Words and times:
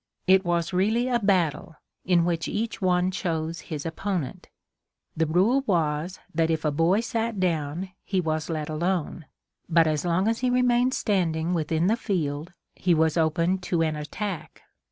It 0.25 0.43
was 0.43 0.73
really 0.73 1.07
a 1.09 1.19
battle, 1.19 1.75
in 2.05 2.25
which 2.25 2.47
each 2.47 2.81
one 2.81 3.11
chose 3.11 3.59
his 3.59 3.85
opponent. 3.85 4.49
The 5.15 5.27
rule 5.27 5.61
was 5.67 6.19
that 6.33 6.49
if 6.49 6.65
a 6.65 6.71
boy 6.71 7.01
sat 7.01 7.39
down, 7.39 7.91
he 8.03 8.19
was 8.19 8.49
let 8.49 8.67
alone, 8.67 9.27
but 9.69 9.85
as 9.85 10.03
long 10.03 10.27
as 10.27 10.39
he 10.39 10.49
remained 10.49 10.95
standing 10.95 11.53
within 11.53 11.85
the 11.85 11.95
field, 11.95 12.51
he 12.73 12.95
was 12.95 13.15
open 13.15 13.59
to 13.59 13.83
an 13.83 13.95
attack. 13.95 14.63